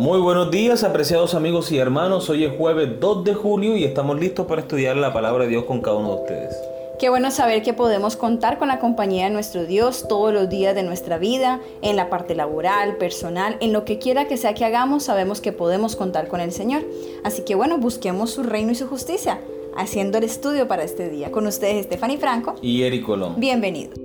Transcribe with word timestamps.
Muy 0.00 0.18
buenos 0.18 0.50
días, 0.50 0.82
apreciados 0.82 1.34
amigos 1.34 1.70
y 1.70 1.76
hermanos. 1.76 2.30
Hoy 2.30 2.44
es 2.44 2.56
jueves 2.56 2.98
2 2.98 3.22
de 3.22 3.34
julio 3.34 3.76
y 3.76 3.84
estamos 3.84 4.18
listos 4.18 4.46
para 4.46 4.62
estudiar 4.62 4.96
la 4.96 5.12
palabra 5.12 5.44
de 5.44 5.50
Dios 5.50 5.64
con 5.64 5.82
cada 5.82 5.98
uno 5.98 6.14
de 6.14 6.22
ustedes. 6.22 6.56
Qué 6.98 7.10
bueno 7.10 7.30
saber 7.30 7.62
que 7.62 7.74
podemos 7.74 8.16
contar 8.16 8.58
con 8.58 8.68
la 8.68 8.78
compañía 8.78 9.24
de 9.24 9.30
nuestro 9.30 9.66
Dios 9.66 10.08
todos 10.08 10.32
los 10.32 10.48
días 10.48 10.74
de 10.74 10.84
nuestra 10.84 11.18
vida, 11.18 11.60
en 11.82 11.96
la 11.96 12.08
parte 12.08 12.34
laboral, 12.34 12.96
personal, 12.96 13.58
en 13.60 13.74
lo 13.74 13.84
que 13.84 13.98
quiera 13.98 14.26
que 14.26 14.38
sea 14.38 14.54
que 14.54 14.64
hagamos, 14.64 15.02
sabemos 15.02 15.42
que 15.42 15.52
podemos 15.52 15.96
contar 15.96 16.28
con 16.28 16.40
el 16.40 16.52
Señor. 16.52 16.82
Así 17.22 17.42
que 17.42 17.54
bueno, 17.54 17.76
busquemos 17.76 18.30
su 18.30 18.42
reino 18.42 18.72
y 18.72 18.76
su 18.76 18.86
justicia, 18.86 19.38
haciendo 19.76 20.16
el 20.16 20.24
estudio 20.24 20.66
para 20.66 20.82
este 20.82 21.10
día. 21.10 21.30
Con 21.30 21.46
ustedes, 21.46 21.84
Stephanie 21.84 22.16
Franco 22.16 22.54
y 22.62 22.84
Eric 22.84 23.04
Colón. 23.04 23.34
Bienvenidos. 23.36 23.99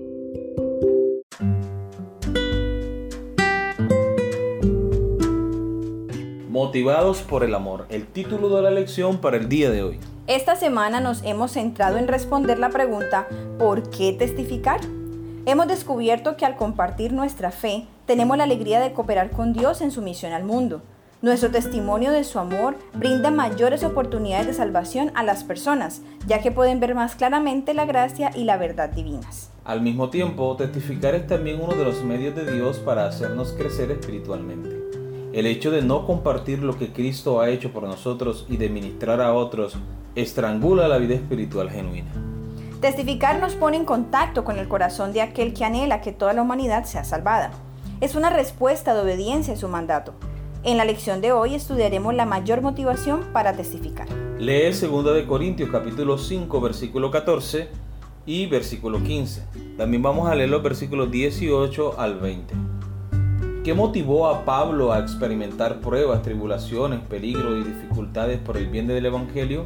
Motivados 6.75 7.21
por 7.21 7.46
el 7.46 7.56
amor, 7.56 7.86
el 7.88 8.06
título 8.06 8.54
de 8.54 8.61
la 8.61 8.70
lección 8.70 9.20
para 9.20 9.38
el 9.38 9.47
día 9.47 9.70
de 9.70 9.82
hoy. 9.82 9.97
Esta 10.28 10.57
semana 10.57 11.00
nos 11.00 11.24
hemos 11.24 11.54
centrado 11.54 11.98
en 11.98 12.10
responder 12.10 12.60
la 12.60 12.68
pregunta 12.68 13.29
¿por 13.57 13.89
qué 13.89 14.11
testificar? 14.11 14.82
Hemos 15.46 15.70
descubierto 15.70 16.36
que 16.36 16.46
al 16.46 16.57
compartir 16.57 17.14
nuestra 17.14 17.51
fe, 17.51 17.88
tenemos 18.06 18.36
la 18.38 18.43
alegría 18.43 18.82
de 18.82 18.92
cooperar 18.92 19.32
con 19.32 19.54
Dios 19.54 19.79
en 19.79 19.89
su 19.89 20.01
misión 20.01 20.34
al 20.34 20.43
mundo. 20.43 20.82
Nuestro 21.21 21.50
testimonio 21.50 22.11
de 22.11 22.25
su 22.25 22.39
amor 22.39 22.76
brinda 22.93 23.32
mayores 23.32 23.86
oportunidades 23.86 24.48
de 24.48 24.54
salvación 24.54 25.14
a 25.15 25.23
las 25.23 25.46
personas, 25.46 26.01
ya 26.28 26.42
que 26.42 26.51
pueden 26.51 26.82
ver 26.82 26.93
más 26.93 27.15
claramente 27.15 27.73
la 27.73 27.86
gracia 27.86 28.32
y 28.36 28.43
la 28.43 28.57
verdad 28.57 28.89
divinas. 28.89 29.50
Al 29.64 29.79
mismo 29.79 30.10
tiempo, 30.10 30.57
testificar 30.57 31.15
es 31.15 31.26
también 31.26 31.62
uno 31.62 31.73
de 31.73 31.86
los 31.86 32.03
medios 32.03 32.36
de 32.36 32.52
Dios 32.52 32.80
para 32.80 33.08
hacernos 33.08 33.53
crecer 33.53 33.92
espiritualmente. 33.92 35.05
El 35.36 35.47
hecho 35.47 35.69
de 35.69 35.81
no 35.81 36.05
compartir 36.05 36.59
lo 36.59 36.78
que 36.78 36.94
Cristo 36.94 37.41
ha 37.41 37.50
hecho 37.50 37.73
por 37.73 37.83
nosotros 37.83 38.45
y 38.47 38.55
de 38.55 38.69
ministrar 38.69 39.19
a 39.19 39.33
otros 39.33 39.75
estrangula 40.16 40.88
la 40.88 40.97
vida 40.97 41.16
espiritual 41.16 41.69
genuina. 41.69 42.09
Testificar 42.80 43.41
nos 43.41 43.53
pone 43.53 43.75
en 43.75 43.83
contacto 43.83 44.45
con 44.45 44.58
el 44.59 44.69
corazón 44.69 45.11
de 45.11 45.22
aquel 45.22 45.53
que 45.53 45.66
anhela 45.66 46.00
que 46.00 46.13
toda 46.13 46.31
la 46.31 46.41
humanidad 46.41 46.86
sea 46.86 47.03
salvada. 47.03 47.52
Es 48.00 48.16
una 48.16 48.30
respuesta 48.30 48.94
de 48.94 49.02
obediencia 49.02 49.56
a 49.56 49.58
su 49.58 49.67
mandato. 49.67 50.13
En 50.63 50.78
la 50.78 50.86
lección 50.86 51.19
de 51.19 51.33
hoy 51.33 51.53
estudiaremos 51.53 52.13
la 52.13 52.25
mayor 52.25 52.61
motivación 52.61 53.25
para 53.33 53.58
testificar. 53.58 54.08
Lee 54.39 54.72
2 54.72 55.23
Corintios 55.28 55.69
capítulo 55.69 56.17
5 56.17 56.61
versículo 56.61 57.11
14 57.11 57.67
y 58.25 58.45
versículo 58.45 59.03
15. 59.03 59.44
También 59.75 60.02
vamos 60.02 60.30
a 60.30 60.36
leer 60.36 60.50
los 60.50 60.63
versículos 60.63 61.11
18 61.11 62.00
al 62.00 62.22
20. 62.22 62.65
¿Qué 63.66 63.74
motivó 63.74 64.28
a 64.28 64.46
Pablo 64.46 64.94
a 64.94 65.00
experimentar 65.00 65.82
pruebas, 65.82 66.22
tribulaciones, 66.22 67.00
peligros 67.00 67.66
y 67.66 67.68
dificultades 67.68 68.40
por 68.40 68.58
el 68.58 68.68
bien 68.68 68.86
del 68.86 69.08
Evangelio? 69.08 69.66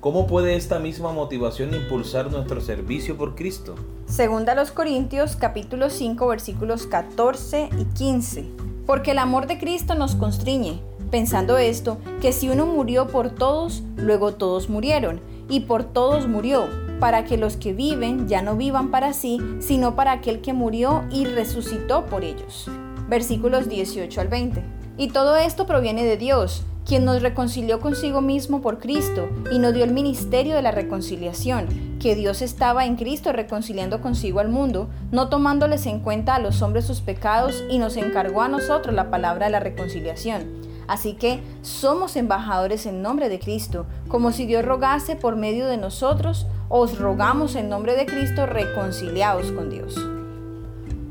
¿Cómo 0.00 0.26
puede 0.26 0.56
esta 0.56 0.80
misma 0.80 1.12
motivación 1.12 1.72
impulsar 1.72 2.32
nuestro 2.32 2.60
servicio 2.60 3.16
por 3.16 3.36
Cristo? 3.36 3.76
Segunda 4.06 4.50
a 4.50 4.54
los 4.56 4.72
Corintios 4.72 5.36
capítulo 5.36 5.88
5 5.88 6.26
versículos 6.26 6.88
14 6.88 7.70
y 7.78 7.84
15. 7.94 8.44
Porque 8.86 9.12
el 9.12 9.18
amor 9.18 9.46
de 9.46 9.56
Cristo 9.56 9.94
nos 9.94 10.16
constriñe, 10.16 10.80
pensando 11.12 11.58
esto, 11.58 11.98
que 12.20 12.32
si 12.32 12.48
uno 12.48 12.66
murió 12.66 13.06
por 13.06 13.30
todos, 13.30 13.84
luego 13.94 14.34
todos 14.34 14.68
murieron, 14.68 15.20
y 15.48 15.60
por 15.60 15.84
todos 15.84 16.26
murió, 16.26 16.66
para 16.98 17.24
que 17.24 17.36
los 17.36 17.56
que 17.56 17.72
viven 17.72 18.26
ya 18.26 18.42
no 18.42 18.56
vivan 18.56 18.90
para 18.90 19.12
sí, 19.12 19.38
sino 19.60 19.94
para 19.94 20.10
aquel 20.10 20.40
que 20.40 20.52
murió 20.52 21.04
y 21.08 21.24
resucitó 21.26 22.06
por 22.06 22.24
ellos 22.24 22.68
versículos 23.12 23.68
18 23.68 24.22
al 24.22 24.28
20. 24.28 24.64
Y 24.96 25.08
todo 25.08 25.36
esto 25.36 25.66
proviene 25.66 26.02
de 26.02 26.16
Dios, 26.16 26.64
quien 26.86 27.04
nos 27.04 27.20
reconcilió 27.20 27.78
consigo 27.78 28.22
mismo 28.22 28.62
por 28.62 28.78
Cristo 28.78 29.28
y 29.50 29.58
nos 29.58 29.74
dio 29.74 29.84
el 29.84 29.92
ministerio 29.92 30.56
de 30.56 30.62
la 30.62 30.70
reconciliación, 30.70 31.98
que 32.00 32.14
Dios 32.14 32.40
estaba 32.40 32.86
en 32.86 32.96
Cristo 32.96 33.30
reconciliando 33.34 34.00
consigo 34.00 34.40
al 34.40 34.48
mundo, 34.48 34.88
no 35.10 35.28
tomándoles 35.28 35.84
en 35.84 36.00
cuenta 36.00 36.36
a 36.36 36.38
los 36.38 36.62
hombres 36.62 36.86
sus 36.86 37.02
pecados 37.02 37.62
y 37.68 37.76
nos 37.76 37.98
encargó 37.98 38.40
a 38.40 38.48
nosotros 38.48 38.94
la 38.94 39.10
palabra 39.10 39.44
de 39.44 39.52
la 39.52 39.60
reconciliación. 39.60 40.44
Así 40.88 41.12
que 41.12 41.42
somos 41.60 42.16
embajadores 42.16 42.86
en 42.86 43.02
nombre 43.02 43.28
de 43.28 43.38
Cristo, 43.38 43.84
como 44.08 44.32
si 44.32 44.46
Dios 44.46 44.64
rogase 44.64 45.16
por 45.16 45.36
medio 45.36 45.66
de 45.66 45.76
nosotros, 45.76 46.46
os 46.70 46.98
rogamos 46.98 47.56
en 47.56 47.68
nombre 47.68 47.94
de 47.94 48.06
Cristo 48.06 48.46
reconciliados 48.46 49.52
con 49.52 49.68
Dios. 49.68 49.98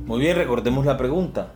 Muy 0.08 0.20
bien, 0.20 0.36
recordemos 0.36 0.84
la 0.84 0.98
pregunta. 0.98 1.52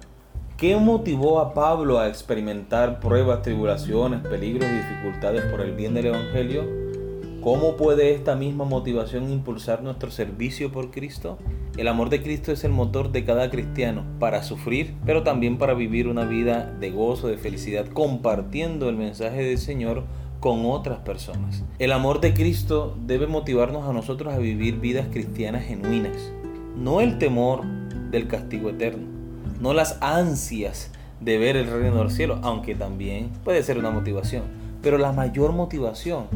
¿Qué 0.58 0.78
motivó 0.78 1.42
a 1.42 1.54
Pablo 1.54 2.00
a 2.00 2.08
experimentar 2.08 3.02
pruebas, 3.02 3.42
tribulaciones, 3.42 4.22
peligros 4.22 4.70
y 4.70 4.76
dificultades 4.76 5.44
por 5.52 5.60
el 5.60 5.74
bien 5.74 5.94
del 5.94 6.06
Evangelio? 6.06 6.64
¿Cómo 7.42 7.76
puede 7.76 8.14
esta 8.14 8.38
misma 8.38 8.64
motivación 8.64 9.30
impulsar 9.30 9.84
nuestro 9.84 10.12
servicio 10.12 10.72
por 10.72 10.92
Cristo? 10.92 11.38
El 11.76 11.90
amor 11.90 12.10
de 12.10 12.24
Cristo 12.24 12.54
es 12.54 12.64
el 12.64 12.72
motor 12.72 13.12
de 13.12 13.26
cada 13.26 13.50
cristiano 13.50 14.06
para 14.18 14.44
sufrir, 14.44 14.94
pero 15.06 15.24
también 15.24 15.58
para 15.58 15.74
vivir 15.74 16.08
una 16.08 16.24
vida 16.24 16.74
de 16.80 16.90
gozo, 16.90 17.28
de 17.28 17.38
felicidad, 17.38 17.88
compartiendo 17.88 18.88
el 18.88 18.96
mensaje 18.96 19.44
del 19.44 19.58
Señor 19.58 20.06
con 20.40 20.66
otras 20.68 21.00
personas. 21.00 21.66
El 21.80 21.92
amor 21.92 22.22
de 22.22 22.34
Cristo 22.34 22.96
debe 23.06 23.28
motivarnos 23.28 23.90
a 23.90 23.92
nosotros 23.92 24.34
a 24.34 24.38
vivir 24.38 24.80
vidas 24.80 25.08
cristianas 25.12 25.66
genuinas, 25.66 26.32
no 26.78 27.02
el 27.02 27.18
temor 27.18 27.66
del 28.10 28.30
castigo 28.30 28.70
eterno 28.70 29.15
no 29.60 29.74
las 29.74 29.98
ansias 30.02 30.92
de 31.20 31.38
ver 31.38 31.56
el 31.56 31.68
reino 31.68 31.98
del 31.98 32.12
cielo, 32.12 32.40
aunque 32.44 32.76
también 32.76 33.30
puede 33.44 33.64
ser 33.64 33.78
una 33.78 33.92
motivación. 33.92 34.44
Pero 34.82 34.98
la 34.98 35.12
mayor 35.12 35.52
motivación 35.52 36.28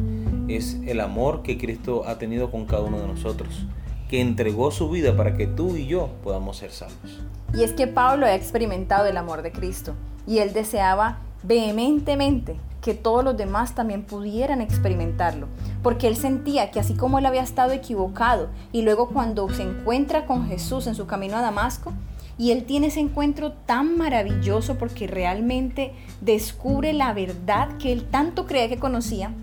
es 0.48 0.78
el 0.86 1.00
amor 1.00 1.42
que 1.42 1.58
Cristo 1.58 2.04
ha 2.06 2.18
tenido 2.18 2.50
con 2.50 2.66
cada 2.66 2.82
uno 2.82 2.98
de 2.98 3.06
nosotros, 3.06 3.66
que 4.08 4.20
entregó 4.20 4.70
su 4.70 4.90
vida 4.90 5.16
para 5.16 5.36
que 5.36 5.46
tú 5.46 5.76
y 5.76 5.86
yo 5.86 6.08
podamos 6.24 6.56
ser 6.56 6.72
salvos. 6.72 7.20
Y 7.54 7.62
es 7.62 7.72
que 7.72 7.86
Pablo 7.86 8.26
ha 8.26 8.34
experimentado 8.34 9.06
el 9.06 9.16
amor 9.16 9.42
de 9.42 9.52
Cristo 9.52 9.94
y 10.26 10.38
él 10.38 10.52
deseaba 10.52 11.18
vehementemente 11.42 12.56
que 12.80 12.94
todos 12.94 13.22
los 13.22 13.36
demás 13.36 13.74
también 13.74 14.02
pudieran 14.02 14.60
experimentarlo, 14.60 15.46
porque 15.82 16.08
él 16.08 16.16
sentía 16.16 16.70
que 16.70 16.80
así 16.80 16.94
como 16.94 17.18
él 17.18 17.26
había 17.26 17.42
estado 17.42 17.72
equivocado 17.72 18.48
y 18.72 18.82
luego 18.82 19.10
cuando 19.10 19.48
se 19.50 19.62
encuentra 19.62 20.26
con 20.26 20.46
Jesús 20.46 20.86
en 20.86 20.94
su 20.94 21.06
camino 21.06 21.36
a 21.36 21.42
Damasco, 21.42 21.92
y 22.40 22.52
él 22.52 22.64
tiene 22.64 22.86
ese 22.86 23.00
encuentro 23.00 23.52
tan 23.52 23.98
maravilloso 23.98 24.78
porque 24.78 25.06
realmente 25.06 25.92
descubre 26.22 26.94
la 26.94 27.12
verdad 27.12 27.76
que 27.76 27.92
él 27.92 28.04
tanto 28.04 28.46
creía 28.46 28.70
que 28.70 28.78
conocía. 28.78 29.34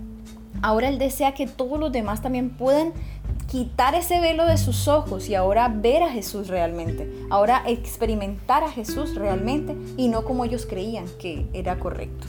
Ahora 0.62 0.88
él 0.88 0.98
desea 0.98 1.32
que 1.32 1.46
todos 1.46 1.78
los 1.78 1.92
demás 1.92 2.22
también 2.22 2.50
puedan 2.50 2.92
quitar 3.48 3.94
ese 3.94 4.20
velo 4.20 4.46
de 4.46 4.58
sus 4.58 4.88
ojos 4.88 5.28
y 5.28 5.36
ahora 5.36 5.68
ver 5.68 6.02
a 6.02 6.10
Jesús 6.10 6.48
realmente, 6.48 7.08
ahora 7.30 7.62
experimentar 7.68 8.64
a 8.64 8.72
Jesús 8.72 9.14
realmente 9.14 9.76
y 9.96 10.08
no 10.08 10.24
como 10.24 10.44
ellos 10.44 10.66
creían 10.66 11.04
que 11.20 11.46
era 11.52 11.78
correcto. 11.78 12.26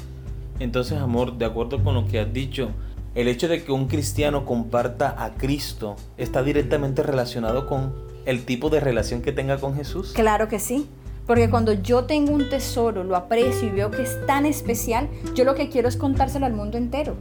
Entonces, 0.59 1.00
amor, 1.00 1.35
de 1.40 1.46
acuerdo 1.46 1.84
con 1.84 1.96
lo 1.96 2.06
que 2.06 2.19
has 2.19 2.31
dicho, 2.31 2.69
el 3.16 3.28
hecho 3.28 3.47
de 3.47 3.63
que 3.63 3.72
un 3.72 3.88
cristiano 3.88 4.46
comparta 4.46 5.16
a 5.18 5.34
Cristo 5.34 5.96
está 6.16 6.44
directamente 6.44 7.02
relacionado 7.02 7.66
con 7.66 8.08
el 8.25 8.46
tipo 8.46 8.69
de 8.69 8.80
relación 8.80 9.22
que 9.22 9.31
tenga 9.31 9.57
con 9.57 9.75
Jesús? 9.75 10.13
Claro 10.13 10.47
que 10.47 10.59
sí. 10.59 10.90
Porque 11.25 11.50
cuando 11.50 11.74
yo 11.74 12.06
tengo 12.06 12.34
un 12.34 12.50
tesoro, 12.50 13.03
lo 13.03 13.16
aprecio 13.16 13.68
y 13.68 13.72
veo 13.72 13.91
que 13.91 14.02
es 14.02 14.25
tan 14.25 14.47
especial, 14.47 15.07
yo 15.35 15.44
lo 15.44 15.53
que 15.53 15.69
quiero 15.69 15.88
es 15.88 15.96
contárselo 15.96 16.47
al 16.47 16.53
mundo 16.53 16.78
entero. 16.78 17.16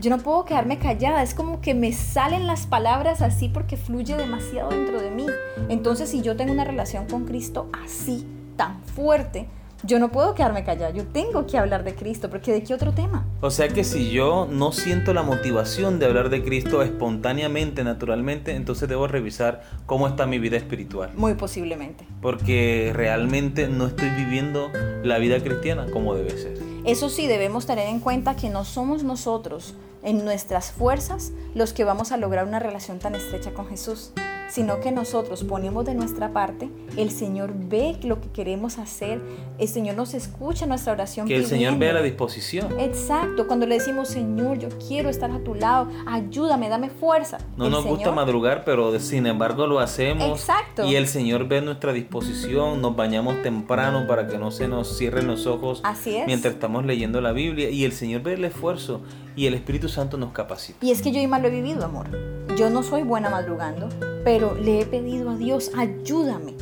Yo 0.00 0.10
no 0.10 0.18
puedo 0.18 0.44
quedarme 0.44 0.78
callada, 0.78 1.22
es 1.22 1.34
como 1.34 1.60
que 1.60 1.74
me 1.74 1.92
salen 1.92 2.46
las 2.46 2.66
palabras 2.66 3.20
así 3.20 3.48
porque 3.48 3.76
fluye 3.76 4.16
demasiado 4.16 4.70
dentro 4.70 5.00
de 5.00 5.10
mí. 5.10 5.26
Entonces, 5.68 6.08
si 6.08 6.22
yo 6.22 6.34
tengo 6.34 6.52
una 6.52 6.64
relación 6.64 7.06
con 7.06 7.26
Cristo 7.26 7.68
así, 7.84 8.26
tan 8.56 8.82
fuerte, 8.84 9.48
yo 9.84 9.98
no 9.98 10.12
puedo 10.12 10.34
quedarme 10.34 10.64
callada, 10.64 10.90
yo 10.90 11.04
tengo 11.06 11.46
que 11.46 11.58
hablar 11.58 11.84
de 11.84 11.94
Cristo, 11.94 12.30
porque 12.30 12.52
¿de 12.52 12.62
qué 12.62 12.74
otro 12.74 12.92
tema? 12.92 13.26
O 13.40 13.50
sea 13.50 13.68
que 13.68 13.84
si 13.84 14.10
yo 14.10 14.46
no 14.50 14.72
siento 14.72 15.12
la 15.12 15.22
motivación 15.22 15.98
de 15.98 16.06
hablar 16.06 16.30
de 16.30 16.42
Cristo 16.42 16.82
espontáneamente, 16.82 17.82
naturalmente, 17.84 18.54
entonces 18.54 18.88
debo 18.88 19.08
revisar 19.08 19.62
cómo 19.86 20.06
está 20.06 20.26
mi 20.26 20.38
vida 20.38 20.56
espiritual. 20.56 21.10
Muy 21.16 21.34
posiblemente. 21.34 22.06
Porque 22.20 22.92
realmente 22.94 23.68
no 23.68 23.86
estoy 23.86 24.10
viviendo 24.10 24.70
la 25.02 25.18
vida 25.18 25.40
cristiana 25.40 25.86
como 25.92 26.14
debe 26.14 26.30
ser. 26.30 26.56
Eso 26.84 27.08
sí, 27.08 27.26
debemos 27.26 27.66
tener 27.66 27.88
en 27.88 28.00
cuenta 28.00 28.36
que 28.36 28.50
no 28.50 28.64
somos 28.64 29.02
nosotros, 29.02 29.74
en 30.02 30.24
nuestras 30.24 30.72
fuerzas, 30.72 31.32
los 31.54 31.72
que 31.72 31.84
vamos 31.84 32.10
a 32.10 32.16
lograr 32.16 32.46
una 32.46 32.58
relación 32.58 32.98
tan 32.98 33.14
estrecha 33.14 33.52
con 33.52 33.68
Jesús 33.68 34.12
sino 34.52 34.80
que 34.80 34.92
nosotros 34.92 35.44
ponemos 35.44 35.86
de 35.86 35.94
nuestra 35.94 36.34
parte, 36.34 36.68
el 36.98 37.10
Señor 37.10 37.54
ve 37.54 37.96
lo 38.02 38.20
que 38.20 38.28
queremos 38.28 38.76
hacer, 38.76 39.18
el 39.58 39.66
Señor 39.66 39.96
nos 39.96 40.12
escucha 40.12 40.66
nuestra 40.66 40.92
oración. 40.92 41.26
Que 41.26 41.36
el 41.36 41.46
Señor 41.46 41.78
vea 41.78 41.94
la 41.94 42.02
disposición. 42.02 42.78
Exacto, 42.78 43.46
cuando 43.46 43.66
le 43.66 43.76
decimos, 43.76 44.08
Señor, 44.08 44.58
yo 44.58 44.68
quiero 44.86 45.08
estar 45.08 45.30
a 45.30 45.42
tu 45.42 45.54
lado, 45.54 45.88
ayúdame, 46.06 46.68
dame 46.68 46.90
fuerza. 46.90 47.38
No 47.56 47.70
nos 47.70 47.86
gusta 47.86 48.12
madrugar, 48.12 48.64
pero 48.66 49.00
sin 49.00 49.26
embargo 49.26 49.66
lo 49.66 49.80
hacemos. 49.80 50.40
Exacto. 50.40 50.84
Y 50.84 50.96
el 50.96 51.06
Señor 51.06 51.48
ve 51.48 51.62
nuestra 51.62 51.94
disposición, 51.94 52.82
nos 52.82 52.94
bañamos 52.94 53.40
temprano 53.42 54.06
para 54.06 54.28
que 54.28 54.36
no 54.36 54.50
se 54.50 54.68
nos 54.68 54.98
cierren 54.98 55.28
los 55.28 55.46
ojos 55.46 55.80
Así 55.82 56.14
es. 56.16 56.26
mientras 56.26 56.52
estamos 56.52 56.84
leyendo 56.84 57.22
la 57.22 57.32
Biblia 57.32 57.70
y 57.70 57.86
el 57.86 57.92
Señor 57.92 58.22
ve 58.22 58.34
el 58.34 58.44
esfuerzo 58.44 59.00
y 59.36 59.46
el 59.46 59.54
Espíritu 59.54 59.88
Santo 59.88 60.16
nos 60.16 60.32
capacita. 60.32 60.84
Y 60.84 60.90
es 60.90 61.02
que 61.02 61.12
yo 61.12 61.26
más 61.28 61.40
lo 61.40 61.48
he 61.48 61.50
vivido, 61.50 61.84
amor. 61.84 62.08
Yo 62.56 62.70
no 62.70 62.82
soy 62.82 63.02
buena 63.02 63.30
madrugando, 63.30 63.88
pero 64.24 64.54
le 64.54 64.80
he 64.80 64.86
pedido 64.86 65.30
a 65.30 65.36
Dios, 65.36 65.70
ayúdame. 65.76 66.54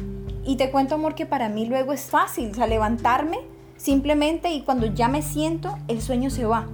Y 0.44 0.56
te 0.56 0.70
cuento, 0.70 0.94
amor, 0.94 1.14
que 1.14 1.26
para 1.26 1.49
mí 1.49 1.67
luego 1.67 1.93
es 1.93 2.02
fácil, 2.02 2.50
o 2.50 2.55
sea, 2.55 2.67
levantarme 2.67 3.38
simplemente 3.76 4.50
y 4.52 4.62
cuando 4.62 4.87
ya 4.87 5.08
me 5.08 5.22
siento, 5.22 5.76
el 5.88 6.00
sueño 6.00 6.31
se 6.31 6.44
va. 6.44 6.67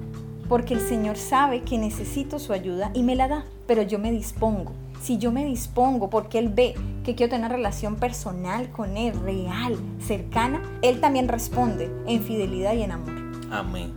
Porque 0.49 0.75
el 0.75 0.81
Señor 0.81 1.17
sabe 1.17 1.63
que 1.63 1.79
necesito 1.79 2.39
su 2.39 2.53
ayuda 2.53 2.91
y 2.95 3.03
me 3.03 3.17
la 3.17 3.29
da, 3.29 3.45
pero 3.67 3.83
yo 3.83 3.99
me 3.99 4.13
dispongo. 4.13 4.73
Si 5.01 5.19
yo 5.19 5.33
me 5.33 5.45
dispongo 5.45 6.09
porque 6.11 6.39
Él 6.39 6.49
ve 6.49 6.75
que 7.05 7.15
quiero 7.15 7.31
tener 7.31 7.47
una 7.47 7.57
relación 7.57 7.97
personal 7.97 8.71
con 8.71 8.97
Él, 8.97 9.15
real, 9.21 9.77
cercana, 10.01 10.63
Él 10.83 11.01
también 11.01 11.29
responde 11.29 11.91
en 12.07 12.23
fidelidad 12.23 12.75
y 12.75 12.83
en 12.83 12.93
amor. 12.93 13.15
Amén. 13.51 13.93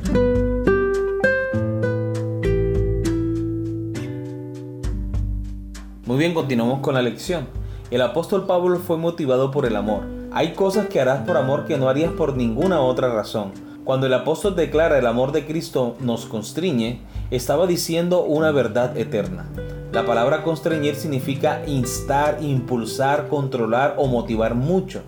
Bien, 6.19 6.33
continuamos 6.33 6.81
con 6.81 6.95
la 6.95 7.01
lección. 7.01 7.47
El 7.91 8.01
apóstol 8.01 8.45
Pablo 8.45 8.77
fue 8.79 8.97
motivado 8.97 9.51
por 9.51 9.65
el 9.65 9.77
amor. 9.77 10.03
Hay 10.33 10.51
cosas 10.51 10.87
que 10.87 10.99
harás 10.99 11.25
por 11.25 11.37
amor 11.37 11.63
que 11.63 11.77
no 11.77 11.87
harías 11.87 12.11
por 12.11 12.35
ninguna 12.35 12.81
otra 12.81 13.07
razón. 13.07 13.53
Cuando 13.85 14.05
el 14.05 14.13
apóstol 14.13 14.53
declara 14.53 14.99
el 14.99 15.07
amor 15.07 15.31
de 15.31 15.45
Cristo 15.45 15.95
nos 16.01 16.25
constriñe, 16.25 16.99
estaba 17.31 17.67
diciendo 17.67 18.23
una 18.23 18.51
verdad 18.51 18.97
eterna. 18.97 19.47
La 19.93 20.05
palabra 20.05 20.43
constreñir 20.43 20.95
significa 20.95 21.61
instar, 21.65 22.39
impulsar, 22.41 23.29
controlar 23.29 23.95
o 23.97 24.07
motivar 24.07 24.55
mucho. 24.55 25.03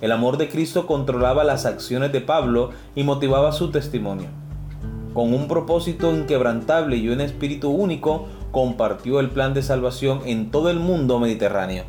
El 0.00 0.12
amor 0.12 0.38
de 0.38 0.48
Cristo 0.48 0.86
controlaba 0.86 1.44
las 1.44 1.66
acciones 1.66 2.10
de 2.10 2.22
Pablo 2.22 2.70
y 2.94 3.04
motivaba 3.04 3.52
su 3.52 3.70
testimonio. 3.70 4.28
Con 5.12 5.34
un 5.34 5.46
propósito 5.46 6.12
inquebrantable 6.12 6.96
y 6.96 7.10
un 7.10 7.20
espíritu 7.20 7.70
único, 7.70 8.26
compartió 8.54 9.18
el 9.18 9.30
plan 9.30 9.52
de 9.52 9.64
salvación 9.64 10.20
en 10.24 10.52
todo 10.52 10.70
el 10.70 10.78
mundo 10.78 11.18
mediterráneo. 11.18 11.82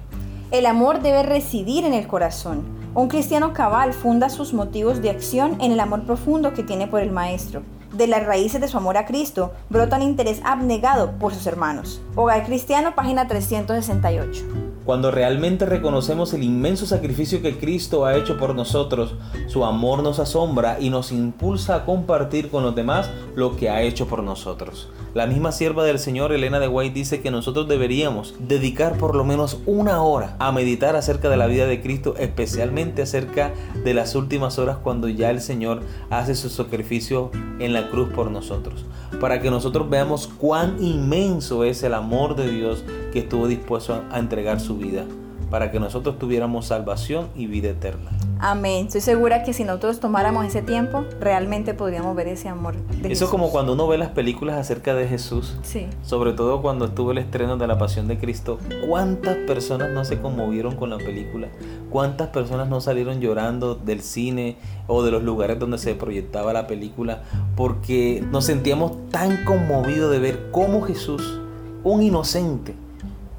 El 0.50 0.66
amor 0.66 1.02
debe 1.02 1.22
residir 1.22 1.86
en 1.86 1.94
el 1.94 2.08
corazón. 2.08 2.64
Un 2.96 3.08
cristiano 3.08 3.54
cabal 3.54 3.94
funda 3.94 4.30
sus 4.30 4.54
motivos 4.54 5.02
de 5.02 5.12
acción 5.12 5.62
en 5.62 5.72
el 5.72 5.80
amor 5.80 6.06
profundo 6.06 6.54
que 6.54 6.64
tiene 6.64 6.88
por 6.88 7.02
el 7.02 7.12
Maestro. 7.12 7.62
De 7.94 8.08
las 8.08 8.26
raíces 8.26 8.60
de 8.60 8.68
su 8.68 8.78
amor 8.78 8.98
a 8.98 9.06
Cristo 9.06 9.54
brota 9.70 9.98
un 9.98 10.02
interés 10.02 10.42
abnegado 10.44 11.12
por 11.20 11.36
sus 11.36 11.46
hermanos. 11.46 12.02
Hogar 12.16 12.44
Cristiano, 12.46 12.96
página 12.96 13.28
368. 13.28 14.75
Cuando 14.86 15.10
realmente 15.10 15.66
reconocemos 15.66 16.36
el 16.36 16.44
inmenso 16.44 16.86
sacrificio 16.86 17.42
que 17.42 17.58
Cristo 17.58 18.06
ha 18.06 18.16
hecho 18.16 18.38
por 18.38 18.54
nosotros, 18.54 19.16
su 19.48 19.66
amor 19.66 20.04
nos 20.04 20.20
asombra 20.20 20.78
y 20.80 20.92
nos 20.92 21.12
impulsa 21.12 21.74
a 21.74 21.86
compartir 21.86 22.52
con 22.52 22.62
los 22.62 22.76
demás 22.76 23.10
lo 23.36 23.56
que 23.56 23.72
ha 23.72 23.82
hecho 23.82 24.06
por 24.06 24.22
nosotros. 24.22 24.88
La 25.16 25.26
misma 25.26 25.52
sierva 25.52 25.86
del 25.86 25.98
Señor, 25.98 26.34
Elena 26.34 26.60
de 26.60 26.68
White, 26.68 26.94
dice 26.94 27.22
que 27.22 27.32
nosotros 27.32 27.68
deberíamos 27.68 28.36
dedicar 28.38 28.98
por 28.98 29.16
lo 29.16 29.24
menos 29.24 29.60
una 29.66 30.04
hora 30.04 30.36
a 30.38 30.52
meditar 30.52 30.96
acerca 30.96 31.30
de 31.30 31.38
la 31.38 31.48
vida 31.48 31.66
de 31.66 31.82
Cristo, 31.82 32.14
especialmente 32.20 33.02
acerca 33.02 33.54
de 33.84 33.94
las 33.96 34.14
últimas 34.14 34.60
horas 34.60 34.78
cuando 34.84 35.08
ya 35.10 35.32
el 35.32 35.42
Señor 35.42 35.82
hace 36.12 36.36
su 36.36 36.50
sacrificio 36.50 37.32
en 37.60 37.74
la 37.74 37.90
cruz 37.90 38.10
por 38.10 38.30
nosotros, 38.30 38.86
para 39.20 39.42
que 39.42 39.50
nosotros 39.50 39.90
veamos 39.90 40.28
cuán 40.28 40.76
inmenso 40.84 41.64
es 41.64 41.82
el 41.82 41.96
amor 41.96 42.36
de 42.36 42.52
Dios 42.52 42.84
que 43.16 43.20
estuvo 43.20 43.48
dispuesto 43.48 44.04
a 44.12 44.20
entregar 44.20 44.60
su 44.60 44.76
vida 44.76 45.06
para 45.50 45.72
que 45.72 45.80
nosotros 45.80 46.20
tuviéramos 46.20 46.66
salvación 46.66 47.30
y 47.34 47.46
vida 47.48 47.70
eterna. 47.70 48.12
Amén. 48.42 48.88
Estoy 48.88 49.00
segura 49.00 49.44
que 49.44 49.54
si 49.54 49.64
nosotros 49.64 50.02
tomáramos 50.02 50.46
ese 50.46 50.62
tiempo, 50.62 51.06
realmente 51.22 51.74
podríamos 51.74 52.14
ver 52.14 52.28
ese 52.28 52.50
amor. 52.50 52.76
De 52.76 53.14
Eso 53.14 53.24
es 53.24 53.32
como 53.32 53.52
cuando 53.52 53.72
uno 53.72 53.88
ve 53.88 53.98
las 53.98 54.10
películas 54.10 54.58
acerca 54.58 54.94
de 54.96 55.08
Jesús. 55.08 55.56
Sí. 55.64 55.88
Sobre 56.04 56.34
todo 56.34 56.62
cuando 56.62 56.84
estuvo 56.84 57.14
el 57.14 57.20
estreno 57.20 57.56
de 57.56 57.68
la 57.68 57.78
Pasión 57.78 58.10
de 58.10 58.18
Cristo. 58.18 58.60
¿Cuántas 58.86 59.38
personas 59.48 59.92
no 59.92 60.04
se 60.04 60.20
conmovieron 60.20 60.76
con 60.76 60.90
la 60.90 60.98
película? 60.98 61.48
¿Cuántas 61.90 62.28
personas 62.28 62.68
no 62.68 62.82
salieron 62.82 63.22
llorando 63.22 63.76
del 63.76 64.02
cine 64.02 64.58
o 64.88 65.04
de 65.04 65.12
los 65.12 65.24
lugares 65.24 65.58
donde 65.58 65.78
se 65.78 65.96
proyectaba 65.96 66.52
la 66.52 66.68
película? 66.68 67.22
Porque 67.56 68.22
nos 68.30 68.44
sentíamos 68.44 69.08
tan 69.08 69.46
conmovidos 69.46 70.12
de 70.12 70.20
ver 70.20 70.50
cómo 70.52 70.82
Jesús, 70.82 71.40
un 71.86 72.02
inocente, 72.02 72.76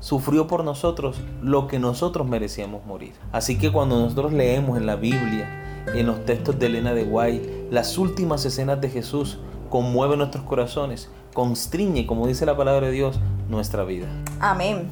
sufrió 0.07 0.47
por 0.47 0.63
nosotros 0.63 1.21
lo 1.43 1.67
que 1.67 1.81
nosotros 1.81 2.29
merecíamos 2.29 2.87
morir. 2.87 3.15
Así 3.33 3.59
que 3.59 3.73
cuando 3.73 3.99
nosotros 3.99 4.33
leemos 4.33 4.79
en 4.79 4.87
la 4.87 4.95
Biblia, 4.95 5.85
en 5.97 6.07
los 6.07 6.25
textos 6.25 6.61
de 6.61 6.67
Elena 6.67 6.95
de 6.95 7.03
Guay, 7.03 7.67
las 7.73 7.99
últimas 7.99 8.45
escenas 8.45 8.81
de 8.81 8.89
Jesús, 8.89 9.41
conmueve 9.69 10.17
nuestros 10.17 10.45
corazones, 10.45 11.11
constriñe, 11.35 12.07
como 12.07 12.29
dice 12.29 12.47
la 12.47 12.57
palabra 12.57 12.87
de 12.87 12.93
Dios, 12.93 13.19
nuestra 13.49 13.83
vida. 13.83 14.07
Amén. 14.39 14.91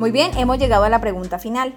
Muy 0.00 0.10
bien, 0.10 0.36
hemos 0.36 0.58
llegado 0.58 0.82
a 0.82 0.88
la 0.88 1.00
pregunta 1.00 1.38
final. 1.38 1.76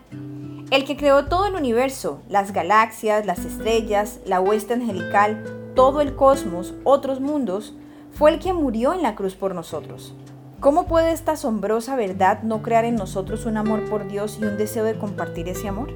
El 0.71 0.83
que 0.83 0.97
creó 0.97 1.25
todo 1.25 1.45
el 1.45 1.53
universo, 1.53 2.23
las 2.27 2.53
galaxias, 2.53 3.23
las 3.23 3.45
estrellas, 3.45 4.19
la 4.25 4.41
hueste 4.41 4.73
angelical, 4.73 5.43
todo 5.75 6.01
el 6.01 6.15
cosmos, 6.15 6.73
otros 6.85 7.19
mundos, 7.19 7.75
fue 8.17 8.31
el 8.31 8.39
que 8.39 8.51
murió 8.51 8.95
en 8.95 9.03
la 9.03 9.13
cruz 9.13 9.35
por 9.35 9.53
nosotros. 9.53 10.15
¿Cómo 10.59 10.87
puede 10.87 11.11
esta 11.11 11.33
asombrosa 11.33 11.95
verdad 11.95 12.41
no 12.41 12.63
crear 12.63 12.83
en 12.83 12.95
nosotros 12.95 13.45
un 13.45 13.57
amor 13.57 13.87
por 13.87 14.07
Dios 14.07 14.39
y 14.41 14.45
un 14.45 14.57
deseo 14.57 14.83
de 14.85 14.97
compartir 14.97 15.47
ese 15.47 15.67
amor? 15.67 15.89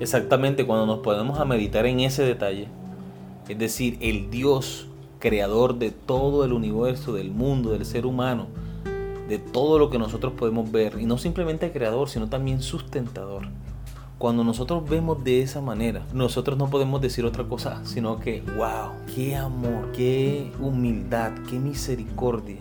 Exactamente, 0.00 0.66
cuando 0.66 0.86
nos 0.86 1.00
podemos 1.00 1.38
a 1.38 1.44
meditar 1.44 1.84
en 1.84 2.00
ese 2.00 2.22
detalle, 2.22 2.68
es 3.46 3.58
decir, 3.58 3.98
el 4.00 4.30
Dios 4.30 4.88
creador 5.18 5.78
de 5.78 5.90
todo 5.90 6.46
el 6.46 6.54
universo, 6.54 7.12
del 7.12 7.30
mundo, 7.30 7.72
del 7.72 7.84
ser 7.84 8.06
humano, 8.06 8.46
de 9.28 9.38
todo 9.38 9.78
lo 9.78 9.90
que 9.90 9.98
nosotros 9.98 10.32
podemos 10.32 10.72
ver, 10.72 10.96
y 10.98 11.04
no 11.04 11.18
simplemente 11.18 11.72
creador, 11.72 12.08
sino 12.08 12.30
también 12.30 12.62
sustentador. 12.62 13.48
Cuando 14.18 14.44
nosotros 14.44 14.88
vemos 14.88 15.22
de 15.24 15.42
esa 15.42 15.60
manera, 15.60 16.06
nosotros 16.14 16.56
no 16.56 16.70
podemos 16.70 17.02
decir 17.02 17.26
otra 17.26 17.44
cosa, 17.44 17.84
sino 17.84 18.18
que, 18.18 18.40
wow, 18.56 18.92
qué 19.14 19.36
amor, 19.36 19.92
qué 19.92 20.50
humildad, 20.58 21.32
qué 21.50 21.58
misericordia. 21.58 22.56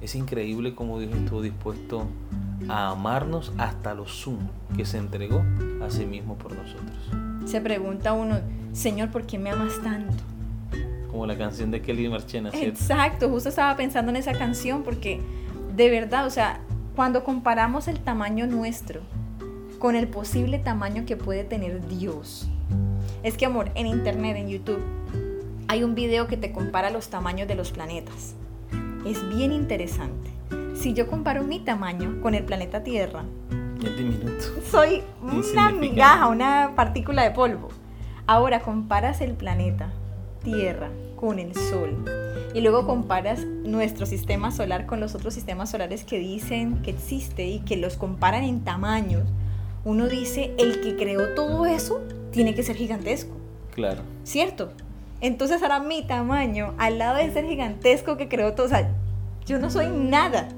Es 0.00 0.14
increíble 0.14 0.74
cómo 0.74 0.98
Dios 0.98 1.14
estuvo 1.14 1.42
dispuesto 1.42 2.06
a 2.66 2.92
amarnos 2.92 3.52
hasta 3.58 3.92
lo 3.92 4.06
sumo, 4.06 4.48
que 4.74 4.86
se 4.86 4.96
entregó 4.96 5.44
a 5.84 5.90
sí 5.90 6.06
mismo 6.06 6.36
por 6.36 6.54
nosotros. 6.54 6.96
Se 7.44 7.60
pregunta 7.60 8.14
uno, 8.14 8.40
Señor, 8.72 9.10
¿por 9.10 9.26
qué 9.26 9.38
me 9.38 9.50
amas 9.50 9.74
tanto? 9.82 10.24
Como 11.10 11.26
la 11.26 11.36
canción 11.36 11.70
de 11.70 11.82
Kelly 11.82 12.08
Marchena, 12.08 12.50
¿cierto? 12.52 12.68
Exacto, 12.80 13.28
justo 13.28 13.50
estaba 13.50 13.76
pensando 13.76 14.08
en 14.08 14.16
esa 14.16 14.32
canción 14.32 14.82
porque 14.82 15.20
de 15.76 15.90
verdad, 15.90 16.26
o 16.26 16.30
sea, 16.30 16.60
cuando 16.96 17.22
comparamos 17.22 17.86
el 17.86 18.00
tamaño 18.00 18.46
nuestro 18.46 19.02
con 19.80 19.96
el 19.96 20.06
posible 20.08 20.58
tamaño 20.58 21.06
que 21.06 21.16
puede 21.16 21.42
tener 21.42 21.88
Dios. 21.88 22.46
Es 23.22 23.36
que, 23.36 23.46
amor, 23.46 23.70
en 23.74 23.86
internet, 23.86 24.36
en 24.36 24.48
YouTube, 24.48 24.82
hay 25.68 25.82
un 25.82 25.94
video 25.94 26.28
que 26.28 26.36
te 26.36 26.52
compara 26.52 26.90
los 26.90 27.08
tamaños 27.08 27.48
de 27.48 27.54
los 27.54 27.72
planetas. 27.72 28.34
Es 29.06 29.26
bien 29.34 29.52
interesante. 29.52 30.30
Si 30.74 30.92
yo 30.92 31.08
comparo 31.08 31.42
mi 31.44 31.60
tamaño 31.60 32.20
con 32.20 32.34
el 32.34 32.44
planeta 32.44 32.82
Tierra, 32.82 33.24
soy 34.70 35.02
una 35.22 35.70
migaja, 35.70 36.28
una 36.28 36.74
partícula 36.76 37.22
de 37.22 37.30
polvo. 37.30 37.68
Ahora 38.26 38.60
comparas 38.60 39.22
el 39.22 39.32
planeta 39.32 39.90
Tierra 40.44 40.90
con 41.16 41.38
el 41.38 41.54
Sol 41.54 42.04
y 42.52 42.60
luego 42.60 42.86
comparas 42.86 43.46
nuestro 43.64 44.04
sistema 44.04 44.50
solar 44.50 44.84
con 44.84 45.00
los 45.00 45.14
otros 45.14 45.32
sistemas 45.32 45.70
solares 45.70 46.04
que 46.04 46.18
dicen 46.18 46.82
que 46.82 46.90
existe 46.90 47.46
y 47.46 47.60
que 47.60 47.78
los 47.78 47.96
comparan 47.96 48.44
en 48.44 48.62
tamaños 48.62 49.24
uno 49.84 50.08
dice, 50.08 50.52
el 50.58 50.80
que 50.80 50.96
creó 50.96 51.34
todo 51.34 51.66
eso 51.66 52.00
tiene 52.30 52.54
que 52.54 52.62
ser 52.62 52.76
gigantesco. 52.76 53.34
Claro. 53.74 54.02
¿Cierto? 54.24 54.72
Entonces 55.20 55.62
ahora 55.62 55.80
mi 55.80 56.02
tamaño, 56.02 56.74
al 56.78 56.98
lado 56.98 57.18
de 57.18 57.30
ser 57.32 57.46
gigantesco 57.46 58.16
que 58.16 58.28
creó 58.28 58.54
todo, 58.54 58.66
o 58.66 58.70
sea, 58.70 58.90
yo 59.46 59.58
no 59.58 59.70
soy 59.70 59.88
nada. 59.88 60.48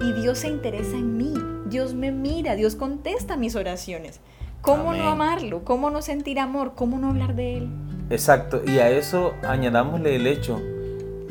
Y 0.00 0.12
Dios 0.20 0.38
se 0.38 0.48
interesa 0.48 0.96
en 0.96 1.16
mí. 1.16 1.34
Dios 1.66 1.94
me 1.94 2.12
mira, 2.12 2.54
Dios 2.54 2.76
contesta 2.76 3.36
mis 3.36 3.56
oraciones. 3.56 4.20
¿Cómo 4.60 4.92
no 4.92 5.08
amarlo? 5.08 5.64
¿Cómo 5.64 5.90
no 5.90 6.02
sentir 6.02 6.38
amor? 6.38 6.72
¿Cómo 6.74 6.98
no 6.98 7.08
hablar 7.08 7.34
de 7.34 7.58
Él? 7.58 7.68
Exacto. 8.10 8.62
Y 8.66 8.78
a 8.78 8.90
eso 8.90 9.34
añadámosle 9.42 10.16
el 10.16 10.26
hecho 10.26 10.60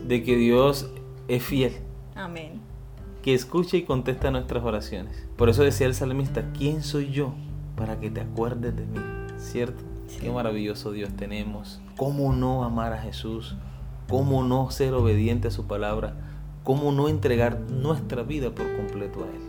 de 0.06 0.24
que 0.24 0.36
Dios 0.36 0.90
es 1.28 1.44
fiel. 1.44 1.74
Amén. 2.16 2.67
Que 3.28 3.34
escucha 3.34 3.76
y 3.76 3.82
contesta 3.82 4.32
nuestras 4.32 4.64
oraciones. 4.64 5.28
Por 5.36 5.50
eso 5.50 5.62
decía 5.62 5.86
el 5.86 5.94
salmista, 5.94 6.46
¿quién 6.58 6.82
soy 6.82 7.12
yo 7.12 7.34
para 7.76 8.00
que 8.00 8.10
te 8.10 8.22
acuerdes 8.22 8.74
de 8.74 8.86
mí? 8.86 9.00
¿Cierto? 9.38 9.84
Qué 10.22 10.32
maravilloso 10.32 10.94
Dios 10.94 11.10
tenemos. 11.18 11.82
¿Cómo 11.98 12.32
no 12.32 12.64
amar 12.64 12.94
a 12.94 13.02
Jesús? 13.02 13.58
¿Cómo 14.08 14.46
no 14.46 14.72
ser 14.72 14.94
obediente 14.94 15.50
a 15.50 15.52
su 15.52 15.68
palabra? 15.68 16.16
¿Cómo 16.64 16.94
no 16.94 17.10
entregar 17.10 17.60
nuestra 17.70 18.24
vida 18.24 18.56
por 18.56 18.74
completo 18.78 19.26
a 19.26 19.28
Él? 19.28 19.42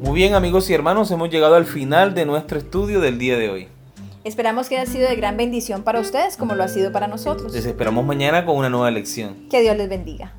Muy 0.00 0.14
bien 0.14 0.36
amigos 0.36 0.70
y 0.70 0.74
hermanos, 0.74 1.10
hemos 1.10 1.28
llegado 1.28 1.56
al 1.56 1.66
final 1.66 2.14
de 2.14 2.24
nuestro 2.24 2.56
estudio 2.56 3.00
del 3.00 3.18
día 3.18 3.36
de 3.36 3.50
hoy. 3.50 3.75
Esperamos 4.26 4.68
que 4.68 4.76
haya 4.76 4.90
sido 4.90 5.08
de 5.08 5.14
gran 5.14 5.36
bendición 5.36 5.84
para 5.84 6.00
ustedes 6.00 6.36
como 6.36 6.56
lo 6.56 6.64
ha 6.64 6.68
sido 6.68 6.90
para 6.90 7.06
nosotros. 7.06 7.52
Les 7.52 7.64
esperamos 7.64 8.04
mañana 8.04 8.44
con 8.44 8.56
una 8.56 8.68
nueva 8.68 8.90
lección. 8.90 9.46
Que 9.48 9.60
Dios 9.60 9.76
les 9.76 9.88
bendiga. 9.88 10.34